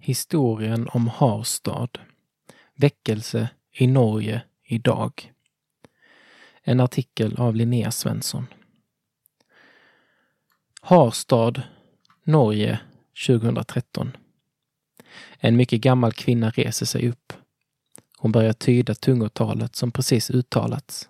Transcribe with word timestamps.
Historien 0.00 0.88
om 0.88 1.08
Harstad. 1.08 1.88
Väckelse 2.74 3.48
i 3.72 3.86
Norge 3.86 4.42
idag. 4.64 5.32
En 6.62 6.80
artikel 6.80 7.36
av 7.36 7.56
Linnea 7.56 7.90
Svensson. 7.90 8.46
Harstad, 10.80 11.62
Norge 12.24 12.80
2013. 13.26 14.16
En 15.38 15.56
mycket 15.56 15.80
gammal 15.80 16.12
kvinna 16.12 16.50
reser 16.50 16.86
sig 16.86 17.08
upp. 17.08 17.32
Hon 18.18 18.32
börjar 18.32 18.52
tyda 18.52 18.94
tungotalet 18.94 19.76
som 19.76 19.90
precis 19.90 20.30
uttalats. 20.30 21.08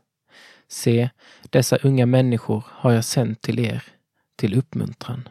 Se, 0.68 1.10
dessa 1.50 1.76
unga 1.76 2.06
människor 2.06 2.64
har 2.68 2.92
jag 2.92 3.04
sänt 3.04 3.42
till 3.42 3.58
er, 3.58 3.84
till 4.36 4.58
uppmuntran. 4.58 5.28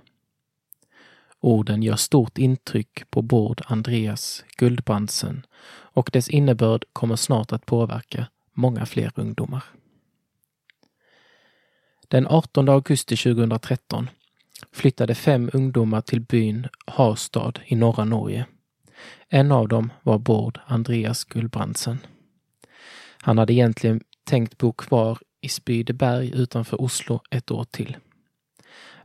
Orden 1.39 1.83
gör 1.83 1.95
stort 1.95 2.37
intryck 2.37 3.09
på 3.09 3.21
Bård 3.21 3.61
Andreas 3.65 4.43
Guldbrandsen 4.57 5.45
och 5.69 6.09
dess 6.13 6.29
innebörd 6.29 6.85
kommer 6.93 7.15
snart 7.15 7.51
att 7.51 7.65
påverka 7.65 8.27
många 8.53 8.85
fler 8.85 9.11
ungdomar. 9.15 9.63
Den 12.07 12.27
18 12.27 12.69
augusti 12.69 13.15
2013 13.15 14.09
flyttade 14.71 15.15
fem 15.15 15.49
ungdomar 15.53 16.01
till 16.01 16.21
byn 16.21 16.67
Harstad 16.85 17.53
i 17.65 17.75
norra 17.75 18.05
Norge. 18.05 18.45
En 19.29 19.51
av 19.51 19.67
dem 19.67 19.93
var 20.03 20.17
Bård 20.17 20.59
Andreas 20.65 21.23
Guldbrandsen. 21.23 21.97
Han 23.21 23.37
hade 23.37 23.53
egentligen 23.53 24.01
tänkt 24.23 24.57
bo 24.57 24.73
kvar 24.73 25.17
i 25.41 25.49
Spydeberg 25.49 26.31
utanför 26.35 26.81
Oslo 26.81 27.21
ett 27.29 27.51
år 27.51 27.63
till. 27.63 27.97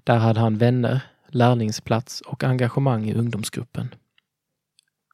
Där 0.04 0.18
hade 0.18 0.40
han 0.40 0.58
vänner, 0.58 1.00
lärlingsplats 1.34 2.20
och 2.20 2.44
engagemang 2.44 3.08
i 3.08 3.14
ungdomsgruppen. 3.14 3.94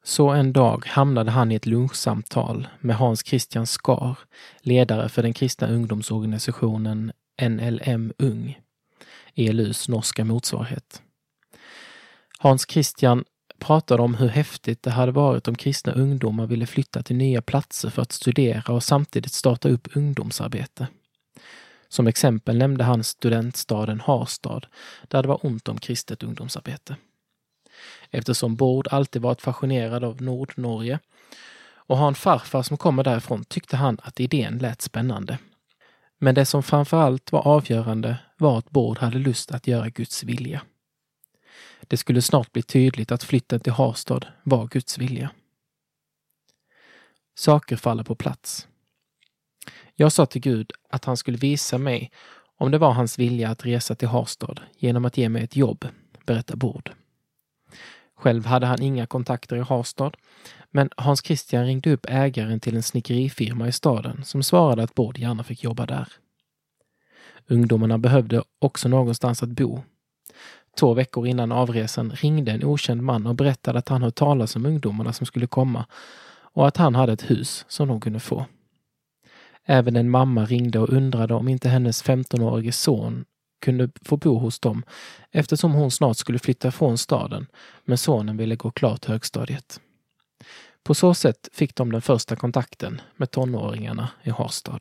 Så 0.03 0.29
en 0.29 0.53
dag 0.53 0.87
hamnade 0.87 1.31
han 1.31 1.53
i 1.53 1.55
ett 1.55 1.67
lunchsamtal 1.67 2.69
med 2.81 2.97
Hans 2.97 3.27
Christian 3.27 3.67
Skar, 3.67 4.19
ledare 4.61 5.09
för 5.09 5.23
den 5.23 5.33
kristna 5.33 5.69
ungdomsorganisationen 5.69 7.13
NLM 7.43 8.13
Ung, 8.19 8.59
ELUs 9.35 9.89
norska 9.89 10.25
motsvarighet. 10.25 11.03
Hans 12.39 12.67
Christian 12.71 13.25
pratade 13.59 14.03
om 14.03 14.15
hur 14.15 14.29
häftigt 14.29 14.83
det 14.83 14.91
hade 14.91 15.13
varit 15.13 15.49
om 15.49 15.55
kristna 15.55 15.93
ungdomar 15.93 16.47
ville 16.47 16.67
flytta 16.67 17.03
till 17.03 17.17
nya 17.17 17.43
platser 17.43 17.91
för 17.91 18.03
att 18.03 18.13
studera 18.13 18.75
och 18.75 18.85
samtidigt 18.85 19.33
starta 19.33 19.69
upp 19.69 19.89
ungdomsarbete. 19.97 20.87
Som 21.89 22.07
exempel 22.07 22.59
nämnde 22.59 22.85
han 22.85 23.05
studentstaden 23.05 24.01
Harstad, 24.01 24.67
där 25.09 25.23
det 25.23 25.29
var 25.29 25.47
ont 25.47 25.69
om 25.69 25.79
kristet 25.79 26.23
ungdomsarbete. 26.23 26.97
Eftersom 28.11 28.57
Bård 28.57 28.89
alltid 28.91 29.23
varit 29.23 29.43
fascinerad 29.43 30.05
av 30.05 30.23
Nordnorge 30.23 30.99
och 31.71 31.97
har 31.97 32.09
en 32.09 32.15
farfar 32.15 32.63
som 32.63 32.77
kommer 32.77 33.05
därifrån 33.05 33.45
tyckte 33.45 33.77
han 33.77 33.99
att 34.03 34.21
idén 34.21 34.59
lät 34.59 34.83
spännande. 34.83 35.39
Men 36.19 36.35
det 36.35 36.47
som 36.47 36.63
framförallt 36.63 37.33
var 37.33 37.47
avgörande 37.47 38.19
var 38.37 38.59
att 38.59 38.71
Bård 38.71 38.99
hade 38.99 39.19
lust 39.19 39.51
att 39.51 39.67
göra 39.67 39.89
Guds 39.89 40.25
vilja. 40.25 40.63
Det 41.81 41.97
skulle 41.97 42.23
snart 42.23 42.53
bli 42.53 42.63
tydligt 42.63 43.13
att 43.13 43.25
flytten 43.25 43.61
till 43.61 43.73
Harstad 43.73 44.21
var 44.43 44.67
Guds 44.67 44.99
vilja. 44.99 45.31
Saker 47.35 47.77
faller 47.77 48.05
på 48.05 48.15
plats. 48.15 48.69
Jag 50.01 50.13
sa 50.13 50.27
till 50.27 50.41
Gud 50.41 50.73
att 50.91 51.05
han 51.05 51.17
skulle 51.17 51.39
visa 51.39 51.79
mig 51.79 52.11
om 52.57 52.71
det 52.71 52.79
var 52.79 52.93
hans 52.93 53.19
vilja 53.19 53.51
att 53.51 53.67
resa 53.67 53.95
till 53.95 54.09
Harstad 54.09 54.61
genom 54.79 55.05
att 55.05 55.17
ge 55.17 55.29
mig 55.29 55.45
ett 55.45 55.57
jobb, 55.57 55.87
berättar 56.27 56.57
Bord. 56.57 56.91
Själv 58.17 58.47
hade 58.47 58.67
han 58.67 58.83
inga 58.83 59.07
kontakter 59.07 59.57
i 59.57 59.61
Harstad, 59.61 60.13
men 60.71 60.91
Hans 60.97 61.25
Christian 61.25 61.67
ringde 61.67 61.93
upp 61.93 62.07
ägaren 62.09 62.61
till 62.61 62.77
en 62.77 62.83
snickerifirma 62.83 63.69
i 63.69 63.73
staden 63.73 64.25
som 64.25 64.43
svarade 64.43 64.83
att 64.83 64.95
Bord 64.95 65.19
gärna 65.19 65.45
fick 65.45 65.65
jobba 65.65 65.87
där. 65.87 66.09
Ungdomarna 67.47 67.99
behövde 67.99 68.43
också 68.59 68.89
någonstans 68.89 69.43
att 69.43 69.49
bo. 69.49 69.83
Två 70.81 70.95
veckor 70.95 71.27
innan 71.27 71.53
avresan 71.53 72.11
ringde 72.11 72.53
en 72.53 72.65
okänd 72.65 73.03
man 73.03 73.27
och 73.27 73.35
berättade 73.35 73.79
att 73.79 73.89
han 73.89 74.03
hört 74.03 74.15
talas 74.15 74.57
om 74.57 74.67
ungdomarna 74.67 75.13
som 75.13 75.27
skulle 75.27 75.47
komma 75.47 75.87
och 76.41 76.69
att 76.69 76.77
han 76.77 76.95
hade 76.95 77.13
ett 77.13 77.31
hus 77.31 77.65
som 77.69 77.89
de 77.89 78.01
kunde 78.01 78.21
få. 78.21 78.47
Även 79.71 79.97
en 79.97 80.11
mamma 80.11 80.45
ringde 80.45 80.79
och 80.79 80.89
undrade 80.89 81.35
om 81.35 81.49
inte 81.49 81.69
hennes 81.69 82.05
15-årige 82.05 82.73
son 82.73 83.25
kunde 83.61 83.91
få 84.03 84.17
bo 84.17 84.39
hos 84.39 84.61
dem 84.61 84.83
eftersom 85.31 85.73
hon 85.73 85.91
snart 85.91 86.17
skulle 86.17 86.39
flytta 86.39 86.71
från 86.71 86.99
staden, 86.99 87.47
men 87.85 87.99
sonen 87.99 88.37
ville 88.37 88.57
gå 88.57 88.71
klart 88.71 89.05
högstadiet. 89.05 89.81
På 90.83 90.95
så 90.95 91.15
sätt 91.15 91.49
fick 91.53 91.75
de 91.75 91.93
den 91.93 92.03
första 92.03 92.37
kontakten 92.37 93.01
med 93.17 93.31
tonåringarna 93.31 94.09
i 94.23 94.31
Harstad. 94.31 94.81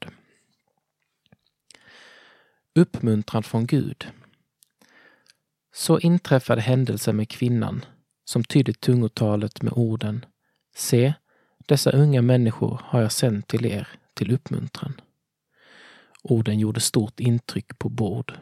Uppmuntran 2.75 3.43
från 3.43 3.65
Gud. 3.65 4.07
Så 5.73 5.99
inträffade 5.99 6.61
händelsen 6.61 7.15
med 7.15 7.29
kvinnan 7.29 7.85
som 8.25 8.43
tydde 8.43 8.73
tungotalet 8.73 9.61
med 9.61 9.73
orden 9.75 10.25
Se, 10.75 11.13
dessa 11.65 11.91
unga 11.91 12.21
människor 12.21 12.81
har 12.83 13.01
jag 13.01 13.11
sänt 13.11 13.47
till 13.47 13.65
er 13.65 13.87
till 14.17 14.31
uppmuntran. 14.31 15.01
Orden 16.23 16.59
gjorde 16.59 16.79
stort 16.79 17.19
intryck 17.19 17.79
på 17.79 17.89
Bård. 17.89 18.33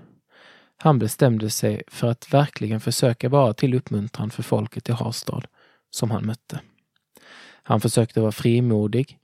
Han 0.78 1.00
bestämde 1.00 1.50
sig 1.50 1.82
för 1.88 2.08
att 2.08 2.34
verkligen 2.34 2.80
försöka 2.80 3.30
vara 3.30 3.54
till 3.54 3.74
uppmuntran 3.74 4.30
för 4.30 4.44
folket 4.44 4.90
i 4.90 4.92
Harstad 4.92 5.44
som 5.90 6.12
han 6.12 6.26
mötte. 6.26 6.60
Han 7.64 7.82
försökte 7.82 8.22
vara 8.22 8.32
frimodig 8.32 9.20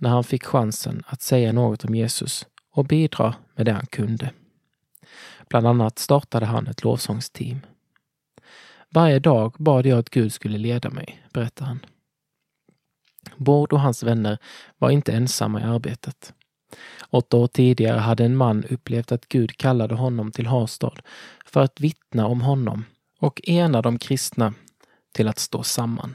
när 0.00 0.10
han 0.10 0.24
fick 0.24 0.44
chansen 0.44 1.02
att 1.06 1.22
säga 1.22 1.52
något 1.52 1.84
om 1.84 1.94
Jesus 1.94 2.46
och 2.70 2.84
bidra 2.84 3.34
med 3.54 3.66
det 3.66 3.72
han 3.72 3.86
kunde. 3.86 4.30
Bland 5.48 5.66
annat 5.66 5.98
startade 5.98 6.46
han 6.46 6.66
ett 6.66 6.84
lovsångsteam. 6.84 7.60
Varje 8.90 9.18
dag 9.18 9.54
bad 9.58 9.86
jag 9.86 9.98
att 9.98 10.10
Gud 10.10 10.32
skulle 10.32 10.58
leda 10.58 10.90
mig, 10.90 11.26
berättar 11.32 11.64
han. 11.64 11.80
Bård 13.36 13.72
och 13.72 13.80
hans 13.80 14.02
vänner 14.02 14.38
var 14.78 14.90
inte 14.90 15.12
ensamma 15.12 15.60
i 15.60 15.64
arbetet. 15.64 16.32
Åtta 17.10 17.36
år 17.36 17.46
tidigare 17.46 17.98
hade 17.98 18.24
en 18.24 18.36
man 18.36 18.64
upplevt 18.64 19.12
att 19.12 19.28
Gud 19.28 19.56
kallade 19.56 19.94
honom 19.94 20.32
till 20.32 20.46
Harstad 20.46 20.94
för 21.46 21.60
att 21.60 21.80
vittna 21.80 22.26
om 22.26 22.40
honom 22.40 22.84
och 23.20 23.40
ena 23.48 23.82
de 23.82 23.98
kristna 23.98 24.54
till 25.12 25.28
att 25.28 25.38
stå 25.38 25.62
samman. 25.62 26.14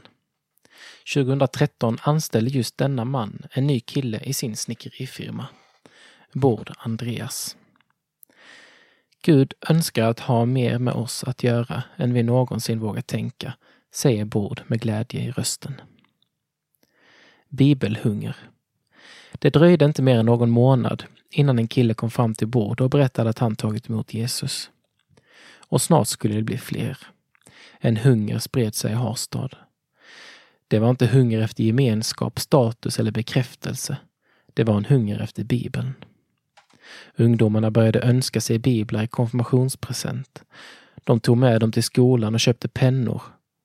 2013 1.14 1.98
anställde 2.02 2.50
just 2.50 2.78
denna 2.78 3.04
man 3.04 3.42
en 3.50 3.66
ny 3.66 3.80
kille 3.80 4.20
i 4.20 4.32
sin 4.32 4.56
snickerifirma, 4.56 5.46
Bård 6.32 6.72
Andreas. 6.78 7.56
Gud 9.24 9.54
önskar 9.68 10.04
att 10.04 10.20
ha 10.20 10.44
mer 10.44 10.78
med 10.78 10.94
oss 10.94 11.24
att 11.24 11.42
göra 11.42 11.82
än 11.96 12.14
vi 12.14 12.22
någonsin 12.22 12.80
vågar 12.80 13.02
tänka, 13.02 13.54
säger 13.94 14.24
Bård 14.24 14.62
med 14.66 14.80
glädje 14.80 15.20
i 15.20 15.30
rösten 15.30 15.80
bibelhunger. 17.52 18.36
Det 19.32 19.50
dröjde 19.50 19.84
inte 19.84 20.02
mer 20.02 20.18
än 20.18 20.26
någon 20.26 20.50
månad 20.50 21.04
innan 21.30 21.58
en 21.58 21.68
kille 21.68 21.94
kom 21.94 22.10
fram 22.10 22.34
till 22.34 22.48
bord 22.48 22.80
och 22.80 22.90
berättade 22.90 23.30
att 23.30 23.38
han 23.38 23.56
tagit 23.56 23.88
emot 23.88 24.14
Jesus. 24.14 24.70
Och 25.68 25.82
snart 25.82 26.08
skulle 26.08 26.34
det 26.34 26.42
bli 26.42 26.58
fler. 26.58 26.98
En 27.80 27.96
hunger 27.96 28.38
spred 28.38 28.74
sig 28.74 28.92
i 28.92 28.94
Harstad. 28.94 29.48
Det 30.68 30.78
var 30.78 30.90
inte 30.90 31.06
hunger 31.06 31.40
efter 31.40 31.64
gemenskap, 31.64 32.40
status 32.40 32.98
eller 32.98 33.10
bekräftelse. 33.10 33.96
Det 34.54 34.64
var 34.64 34.76
en 34.76 34.84
hunger 34.84 35.20
efter 35.20 35.44
Bibeln. 35.44 35.94
Ungdomarna 37.16 37.70
började 37.70 38.00
önska 38.00 38.40
sig 38.40 38.58
biblar 38.58 39.02
i 39.02 39.06
konfirmationspresent. 39.06 40.42
De 41.04 41.20
tog 41.20 41.36
med 41.36 41.60
dem 41.60 41.72
till 41.72 41.82
skolan 41.82 42.34
och 42.34 42.40
köpte 42.40 42.68
pennor 42.68 43.22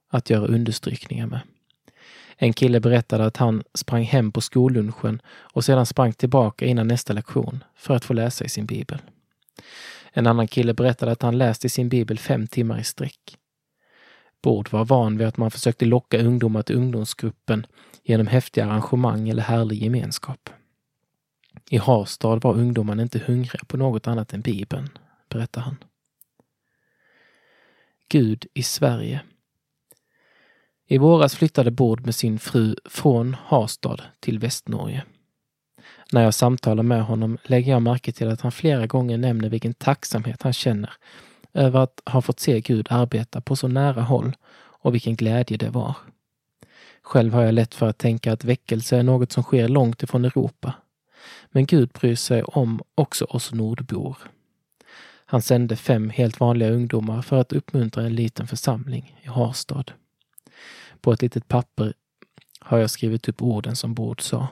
att 0.10 0.30
göra 0.30 0.48
understrykningar 0.48 1.28
med. 1.28 1.40
En 2.38 2.54
kille 2.54 2.80
berättade 2.80 3.26
att 3.26 3.38
han 3.38 3.64
sprang 3.74 4.04
hem 4.04 4.32
på 4.32 4.42
skollunchen 4.42 5.22
och 5.28 5.66
sedan 5.66 5.86
sprang 5.86 6.14
tillbaka 6.14 6.66
innan 6.66 6.88
nästa 6.88 7.14
lektion 7.14 7.64
för 7.76 7.96
att 7.96 8.06
få 8.06 8.14
läsa 8.14 8.46
i 8.46 8.50
sin 8.50 8.66
bibel. 8.66 9.02
En 10.12 10.28
annan 10.28 10.48
kille 10.48 10.74
berättade 10.74 11.12
att 11.12 11.22
han 11.22 11.38
läst 11.38 11.66
i 11.66 11.70
sin 11.70 11.90
bibel 11.90 12.20
fem 12.20 12.48
timmar 12.48 12.80
i 12.80 12.84
sträck. 12.84 13.38
Bord 14.42 14.72
var 14.72 14.86
van 14.86 15.18
vid 15.18 15.28
att 15.28 15.38
man 15.38 15.52
försökte 15.52 15.86
locka 15.86 16.20
ungdomar 16.22 16.62
till 16.62 16.76
ungdomsgruppen 16.76 17.66
genom 18.04 18.28
häftiga 18.28 18.66
arrangemang 18.66 19.30
eller 19.30 19.44
härlig 19.44 19.84
gemenskap. 19.84 20.50
I 21.70 21.78
Harstad 21.78 22.36
var 22.36 22.54
ungdomarna 22.54 23.02
inte 23.02 23.20
hungriga 23.20 23.64
på 23.68 23.78
något 23.78 24.08
annat 24.08 24.34
än 24.34 24.42
Bibeln, 24.42 24.90
berättar 25.30 25.62
han. 25.62 25.78
Gud 28.10 28.46
i 28.54 28.64
Sverige 28.64 29.22
i 30.88 30.98
våras 30.98 31.36
flyttade 31.36 31.72
Bård 31.72 32.06
med 32.06 32.16
sin 32.16 32.40
fru 32.40 32.76
från 32.86 33.36
Harstad 33.46 34.02
till 34.20 34.40
Västnorge. 34.40 35.04
När 36.12 36.24
jag 36.24 36.34
samtalar 36.34 36.84
med 36.84 37.04
honom 37.04 37.38
lägger 37.44 37.72
jag 37.72 37.82
märke 37.82 38.12
till 38.12 38.30
att 38.30 38.42
han 38.42 38.52
flera 38.52 38.88
gånger 38.88 39.18
nämner 39.18 39.50
vilken 39.50 39.74
tacksamhet 39.74 40.42
han 40.42 40.54
känner 40.54 40.94
över 41.54 41.80
att 41.80 42.02
ha 42.06 42.22
fått 42.22 42.40
se 42.40 42.60
Gud 42.60 42.88
arbeta 42.90 43.42
på 43.42 43.56
så 43.56 43.68
nära 43.68 44.02
håll 44.02 44.36
och 44.56 44.94
vilken 44.94 45.16
glädje 45.16 45.58
det 45.58 45.70
var. 45.70 45.96
Själv 47.02 47.34
har 47.34 47.42
jag 47.42 47.54
lätt 47.54 47.74
för 47.74 47.88
att 47.90 47.98
tänka 47.98 48.34
att 48.34 48.44
väckelse 48.44 48.98
är 48.98 49.04
något 49.04 49.32
som 49.32 49.44
sker 49.44 49.68
långt 49.68 50.04
ifrån 50.04 50.26
Europa. 50.26 50.74
Men 51.52 51.66
Gud 51.66 51.90
bryr 51.90 52.16
sig 52.16 52.44
om 52.44 52.82
också 52.96 53.26
oss 53.26 53.54
nordbor. 53.54 54.18
Han 55.26 55.42
sände 55.42 55.76
fem 55.76 56.10
helt 56.10 56.40
vanliga 56.40 56.70
ungdomar 56.70 57.22
för 57.22 57.38
att 57.38 57.54
uppmuntra 57.54 58.04
en 58.04 58.16
liten 58.16 58.48
församling 58.48 59.20
i 59.22 59.28
Harstad. 59.28 59.84
På 61.02 61.14
ett 61.14 61.22
litet 61.22 61.48
papper 61.48 61.94
har 62.60 62.78
jag 62.78 62.90
skrivit 62.90 63.30
upp 63.30 63.42
orden 63.42 63.76
som 63.76 63.94
Bord 63.94 64.22
sa. 64.22 64.48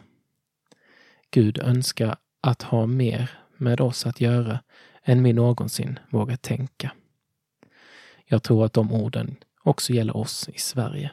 Gud 1.31 1.57
önskar 1.57 2.15
att 2.41 2.61
ha 2.61 2.85
mer 2.85 3.31
med 3.57 3.81
oss 3.81 4.05
att 4.05 4.21
göra 4.21 4.59
än 5.03 5.23
vi 5.23 5.33
någonsin 5.33 5.99
vågar 6.09 6.35
tänka. 6.35 6.91
Jag 8.25 8.43
tror 8.43 8.65
att 8.65 8.73
de 8.73 8.93
orden 8.93 9.35
också 9.63 9.93
gäller 9.93 10.17
oss 10.17 10.49
i 10.49 10.59
Sverige. 10.59 11.11